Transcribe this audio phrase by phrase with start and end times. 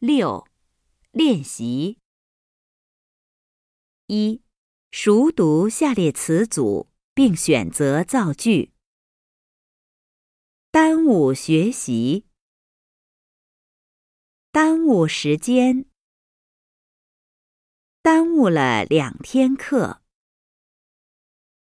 [0.00, 0.48] 六、
[1.10, 1.98] 练习。
[4.06, 4.42] 一、
[4.90, 8.72] 熟读下列词组并选择造句。
[10.70, 12.24] 耽误学习，
[14.50, 15.84] 耽误时间，
[18.00, 20.02] 耽误了两天课，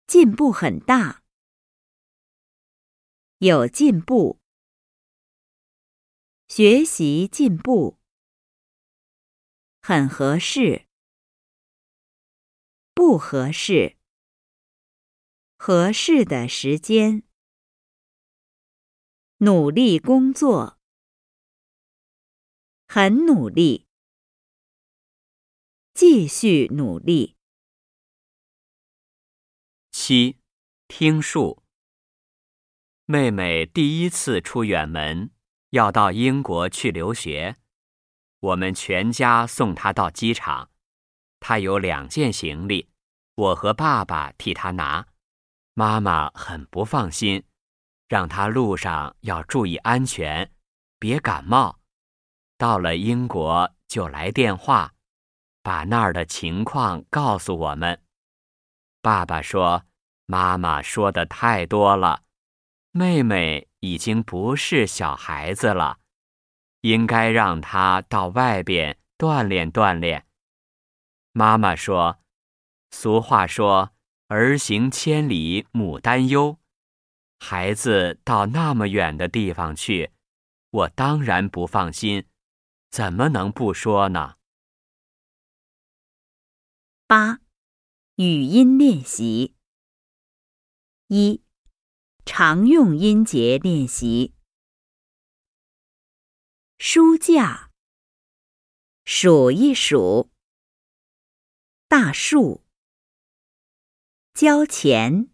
[0.07, 1.23] 进步很大，
[3.39, 4.39] 有进步，
[6.47, 7.98] 学习进步。
[9.89, 10.87] 很合适，
[12.93, 13.97] 不合适。
[15.57, 17.23] 合适的时间，
[19.39, 20.79] 努力工作，
[22.87, 23.87] 很努力，
[25.95, 27.39] 继续努力。
[29.91, 30.39] 七，
[30.87, 31.63] 听数。
[33.07, 35.31] 妹妹第一次出远门，
[35.71, 37.57] 要到英国去留学。
[38.41, 40.71] 我们全家送他到机场，
[41.41, 42.89] 他有两件行李，
[43.35, 45.07] 我和爸爸替他拿。
[45.75, 47.45] 妈妈很不放心，
[48.09, 50.51] 让他路上要注意安全，
[50.99, 51.79] 别感冒。
[52.57, 54.95] 到了英国就来电话，
[55.63, 58.03] 把那儿的情况告诉我们。
[59.03, 59.85] 爸爸说
[60.27, 62.23] ：“妈妈说的太多了，
[62.91, 65.99] 妹妹已经不是小孩子了。”
[66.81, 70.27] 应该让他到外边锻炼锻炼。
[71.33, 72.21] 妈妈说
[72.91, 73.93] ：“俗话说，
[74.29, 76.59] 儿行千里母担忧。
[77.39, 80.11] 孩子到那么远的地方去，
[80.71, 82.27] 我当然不放心，
[82.91, 84.37] 怎么能不说呢？”
[87.07, 87.41] 八，
[88.17, 89.55] 语音练习
[91.07, 91.43] 一，
[92.25, 94.35] 常用音节练习。
[96.81, 97.73] 书架，
[99.05, 100.31] 数一数。
[101.89, 102.65] 大树，
[104.33, 105.31] 交钱。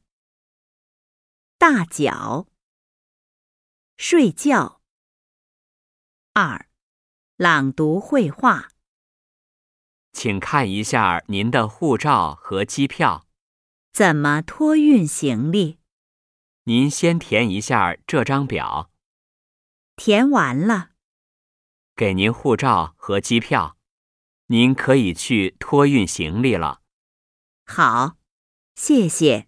[1.59, 2.49] 大脚，
[3.99, 4.81] 睡觉。
[6.33, 6.67] 二，
[7.37, 8.71] 朗读绘画。
[10.13, 13.27] 请看一下您的护照和机票。
[13.93, 15.79] 怎么托运行李？
[16.63, 18.91] 您先填一下这张表。
[19.95, 20.93] 填完了。
[21.97, 23.77] 给您护照和机票，
[24.47, 26.81] 您可以去托运行李了。
[27.65, 28.17] 好，
[28.75, 29.47] 谢谢。